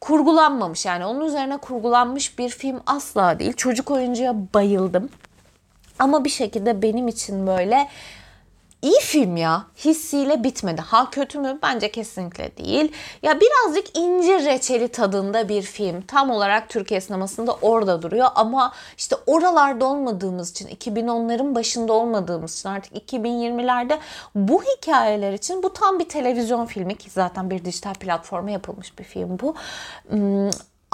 [0.00, 3.52] kurgulanmamış yani onun üzerine kurgulanmış bir film asla değil.
[3.52, 5.08] Çocuk oyuncuya bayıldım.
[5.98, 7.88] Ama bir şekilde benim için böyle
[8.84, 9.66] iyi film ya.
[9.84, 10.80] Hissiyle bitmedi.
[10.80, 11.58] Ha kötü mü?
[11.62, 12.92] Bence kesinlikle değil.
[13.22, 16.02] Ya birazcık incir reçeli tadında bir film.
[16.02, 22.68] Tam olarak Türkiye sinemasında orada duruyor ama işte oralarda olmadığımız için 2010'ların başında olmadığımız için
[22.68, 23.98] artık 2020'lerde
[24.34, 29.04] bu hikayeler için bu tam bir televizyon filmi ki zaten bir dijital platforma yapılmış bir
[29.04, 29.54] film bu.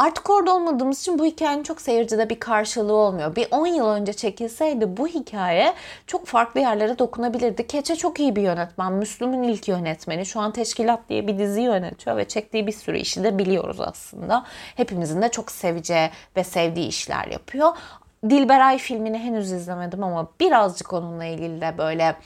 [0.00, 3.36] Artık orada olmadığımız için bu hikayenin çok seyircide bir karşılığı olmuyor.
[3.36, 5.74] Bir 10 yıl önce çekilseydi bu hikaye
[6.06, 7.66] çok farklı yerlere dokunabilirdi.
[7.66, 8.92] Keçe çok iyi bir yönetmen.
[8.92, 10.26] Müslüm'ün ilk yönetmeni.
[10.26, 14.44] Şu an Teşkilat diye bir dizi yönetiyor ve çektiği bir sürü işi de biliyoruz aslında.
[14.76, 17.72] Hepimizin de çok seveceği ve sevdiği işler yapıyor.
[18.30, 22.16] Dilberay filmini henüz izlemedim ama birazcık onunla ilgili de böyle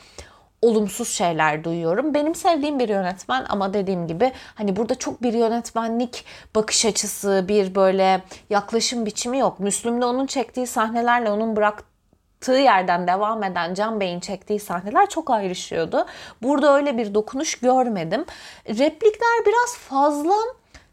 [0.64, 2.14] olumsuz şeyler duyuyorum.
[2.14, 6.24] Benim sevdiğim bir yönetmen ama dediğim gibi hani burada çok bir yönetmenlik
[6.54, 9.60] bakış açısı, bir böyle yaklaşım biçimi yok.
[9.60, 16.06] Müslüm'de onun çektiği sahnelerle onun bıraktığı yerden devam eden Can Bey'in çektiği sahneler çok ayrışıyordu.
[16.42, 18.24] Burada öyle bir dokunuş görmedim.
[18.68, 20.34] Replikler biraz fazla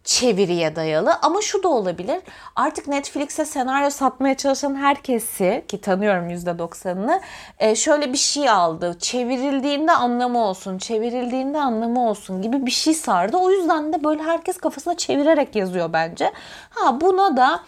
[0.04, 2.22] çeviriye dayalı ama şu da olabilir.
[2.56, 7.22] Artık Netflix'e senaryo satmaya çalışan herkesi ki tanıyorum %90'ını
[7.60, 8.98] e, şöyle bir şey aldı.
[9.00, 13.38] Çevirildiğinde anlamı olsun, çevirildiğinde anlamı olsun gibi bir şey sardı.
[13.38, 16.32] O yüzden de böyle herkes kafasına çevirerek yazıyor bence.
[16.70, 17.60] Ha buna da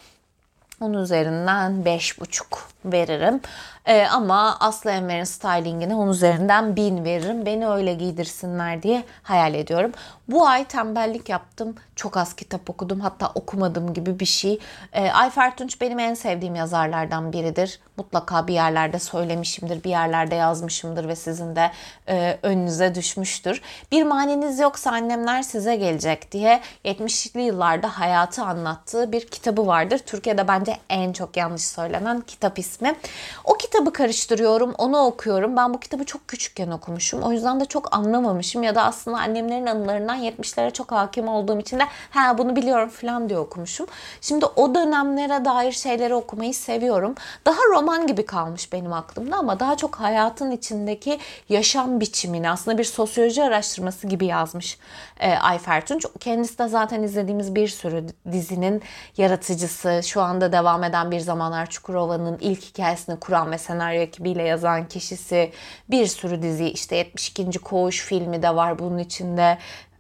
[0.82, 2.44] onun üzerinden 5,5
[2.86, 3.42] veririm.
[3.86, 7.46] Ee, ama Aslı Enver'in stylingine onun üzerinden 1000 veririm.
[7.46, 9.92] Beni öyle giydirsinler diye hayal ediyorum.
[10.28, 11.76] Bu ay tembellik yaptım.
[11.96, 13.00] Çok az kitap okudum.
[13.00, 14.60] Hatta okumadım gibi bir şey.
[14.94, 17.80] Ee, Ayfer Tunç benim en sevdiğim yazarlardan biridir.
[17.98, 19.84] Mutlaka bir yerlerde söylemişimdir.
[19.84, 21.72] Bir yerlerde yazmışımdır ve sizin de
[22.08, 23.62] e, önünüze düşmüştür.
[23.92, 29.98] Bir maniniz yoksa annemler size gelecek diye 70'li yıllarda hayatı anlattığı bir kitabı vardır.
[29.98, 32.96] Türkiye'de bence en çok yanlış söylenen kitap ismi.
[33.44, 35.58] O kitabı karıştırıyorum, onu okuyorum.
[35.58, 37.24] Ben bu kitabı çok küçükken okumuşum.
[37.24, 41.80] O yüzden de çok anlamamışım ya da aslında annemlerin anılarından 70'lere çok hakim olduğum için
[41.80, 43.88] de ha bunu biliyorum falan diye okumuşum.
[44.22, 47.16] Şimdi o dönemlere dair şeyleri okumayı seviyorum.
[47.46, 52.84] Daha roman gibi kalmış benim aklımda ama daha çok hayatın içindeki yaşam biçimini aslında bir
[52.84, 54.78] sosyoloji araştırması gibi yazmış
[55.20, 56.06] e, Ayfer Tunç.
[56.20, 58.82] Kendisi de zaten izlediğimiz bir sürü dizinin
[59.18, 60.02] yaratıcısı.
[60.04, 65.52] Şu anda devam eden Bir Zamanlar Çukurova'nın ilk hikayesini kuran ve senaryo ekibiyle yazan kişisi.
[65.90, 67.60] Bir sürü dizi işte 72.
[67.60, 69.58] Koğuş filmi de var bunun içinde.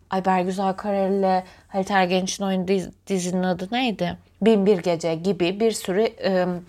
[0.10, 4.17] Ayber Güzel Kareli Halit Ergenç'in oynadığı dizinin adı neydi?
[4.41, 6.60] Bin Bir Gece gibi bir sürü ıı,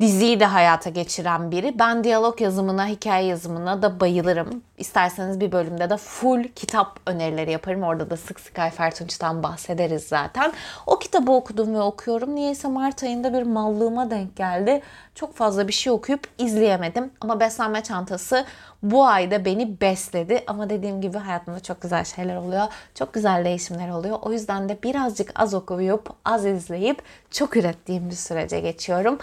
[0.00, 1.78] diziyi de hayata geçiren biri.
[1.78, 4.62] Ben diyalog yazımına, hikaye yazımına da bayılırım.
[4.78, 7.82] İsterseniz bir bölümde de full kitap önerileri yaparım.
[7.82, 10.52] Orada da sık sık Ayfer Tunç'tan bahsederiz zaten.
[10.86, 12.34] O kitabı okudum ve okuyorum.
[12.34, 14.82] Niyeyse Mart ayında bir mallığıma denk geldi.
[15.14, 17.10] Çok fazla bir şey okuyup izleyemedim.
[17.20, 18.44] Ama beslenme çantası
[18.82, 20.44] bu ayda beni besledi.
[20.46, 22.66] Ama dediğim gibi hayatımda çok güzel şeyler oluyor.
[22.94, 24.18] Çok güzel değişimler oluyor.
[24.22, 29.18] O yüzden de birazcık az okuyup, az izleyip çok ürettiğim bir sürece geçiyorum.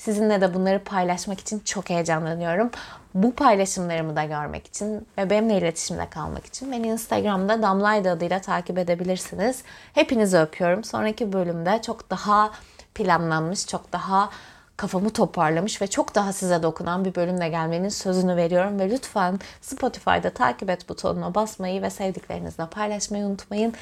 [0.00, 2.70] Sizinle de bunları paylaşmak için çok heyecanlanıyorum.
[3.14, 8.78] Bu paylaşımlarımı da görmek için ve benimle iletişimde kalmak için beni Instagram'da Damlaydı adıyla takip
[8.78, 9.62] edebilirsiniz.
[9.92, 10.84] Hepinizi öpüyorum.
[10.84, 12.50] Sonraki bölümde çok daha
[12.94, 14.30] planlanmış, çok daha
[14.76, 18.78] kafamı toparlamış ve çok daha size dokunan bir bölümle gelmenin sözünü veriyorum.
[18.78, 23.74] Ve lütfen Spotify'da takip et butonuna basmayı ve sevdiklerinizle paylaşmayı unutmayın.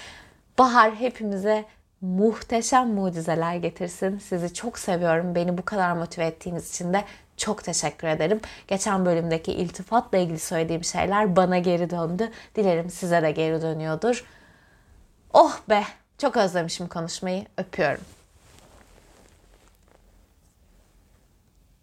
[0.59, 1.65] Bahar hepimize
[2.01, 4.19] muhteşem mucizeler getirsin.
[4.19, 5.35] Sizi çok seviyorum.
[5.35, 7.05] Beni bu kadar motive ettiğiniz için de
[7.37, 8.41] çok teşekkür ederim.
[8.69, 12.31] Geçen bölümdeki iltifatla ilgili söylediğim şeyler bana geri döndü.
[12.55, 14.25] Dilerim size de geri dönüyordur.
[15.33, 15.85] Oh be!
[16.19, 17.47] Çok özlemişim konuşmayı.
[17.57, 18.18] Öpüyorum.